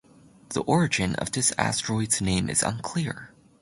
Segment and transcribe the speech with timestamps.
[0.55, 3.29] The origin of this asteroid's name is unclear.